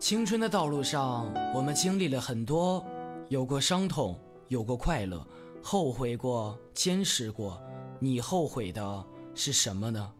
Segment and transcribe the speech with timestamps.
[0.00, 2.82] 青春的道路上，我们经历了很多，
[3.28, 4.18] 有过伤痛，
[4.48, 5.22] 有过快乐，
[5.62, 7.60] 后悔过，坚持过。
[7.98, 10.10] 你后悔的是什么呢？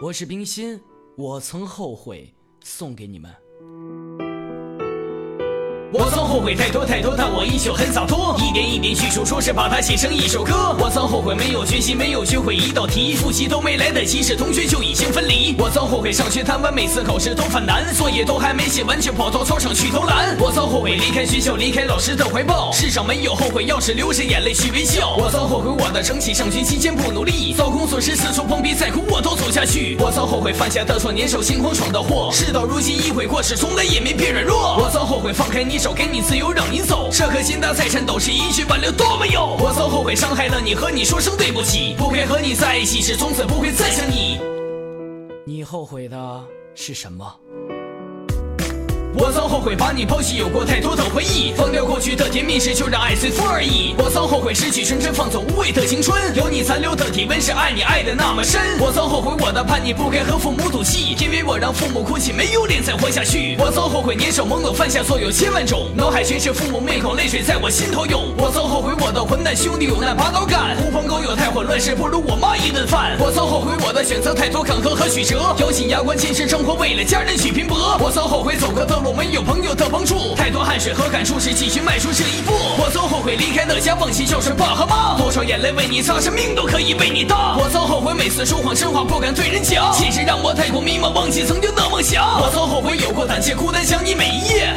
[0.00, 0.80] 我是冰心，
[1.18, 2.32] 我曾后悔，
[2.64, 3.30] 送给你们。
[5.92, 10.74] 我曾后悔太多太多，但我依旧很洒脱，一点一点叙述，说是把它写成一首歌。
[10.80, 15.52] 我曾后悔没有学习，没有学会一道题，复习都没来得及，是同学就已经分离。
[15.84, 20.34] 曾后悔上学贪玩，每次考试都犯难，作业都还没写完，就跑到操场去投篮。
[20.38, 25.14] 我曾后悔离开学校，离开老师的怀抱，世上没有后悔药，是流着眼泪去微笑。
[25.18, 29.94] 我曾后悔我的成绩，上学期间不努力，遭工作时四处碰壁，再苦我都走下去。
[30.00, 34.78] 我曾后悔犯下的错，年少轻狂闯的祸，事到如今已悔过，是从来也没变软弱。
[34.78, 35.78] 我曾后悔放开你。
[35.78, 37.10] 手给你自由，让你走。
[37.12, 39.54] 这颗心的财产都是一句挽留都没有。
[39.60, 41.94] 我曾后悔伤害了你，和你说声对不起。
[41.98, 44.40] 不配和你在一起，是从此不会再想你。
[45.46, 46.42] 你后悔的
[46.74, 47.30] 是什么？
[49.16, 53.94] 我曾后悔把你抛弃，有过太多的回忆，放掉过去的甜蜜，是就让爱随风而已。
[53.98, 58.58] 我曾后悔失去纯真，放纵无畏的青春，有你残留的体温，是爱你爱的那么深。
[58.80, 63.54] 我曾后悔我的叛逆，不该和父母赌气，因为我让父母哭泣，没有脸再活下去。
[63.60, 68.34] 我曾后悔年少懵懂，犯下错有千万种，脑海全是父母面孔，泪水在我心头涌。
[68.38, 73.16] 我曾后悔我的魂兄弟有难拔刀干，狐朋狗友太混乱，是不如我妈一顿饭。
[73.20, 77.96] 我曾后悔我的选择太多坎坷和曲折，咬紧牙关坚持生活，为了家人去拼搏。
[78.00, 82.52] 我曾后悔走过的路没有朋友的帮助，太多汗水和感触，是继续迈出这一步。
[82.78, 87.56] 我曾后悔离开那家，忘记孝顺爸和妈，多少眼泪为你擦，生命都可以为你搭。
[87.56, 92.24] 我曾后悔每次说谎真话不敢对人讲，现实让我太过迷茫，忘记曾经的梦想。
[92.40, 94.74] 我曾后悔有过胆怯，孤单想你每一夜，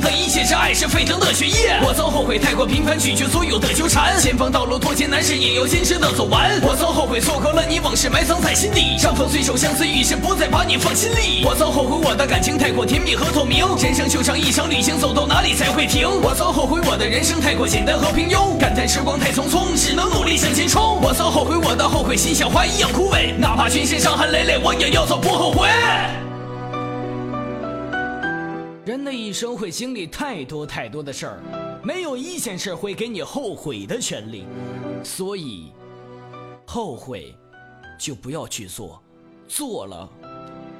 [0.00, 1.78] 的一切是爱，是沸腾的血液。
[1.82, 6.58] 我曾后悔太过平凡，拒绝所有的纠缠，前方道路多艰难，是也要坚持的走完。
[6.62, 11.42] 我曾后悔错过了你，往事埋藏在心底，伤痛随手相思，余生不再把你放心里。
[11.44, 16.08] 我曾后悔我的感情太过甜蜜和透明，人生就像一场旅行，走到哪里才会停？
[16.22, 21.00] 我曾后悔我的人生太过简单和平庸，感叹时光太匆匆，只能努力向前冲。
[21.00, 25.68] 我曾后悔我的后悔，心像花一样枯萎，哪怕全身伤痕累累，我也要走不后悔。
[28.88, 31.42] 人的一生会经历太多太多的事儿，
[31.84, 34.46] 没有一件事会给你后悔的权利，
[35.04, 35.74] 所以
[36.64, 37.34] 后悔
[37.98, 38.98] 就不要去做，
[39.46, 40.08] 做了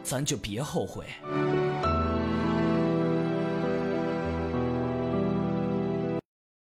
[0.02, 1.04] 咱就别后悔。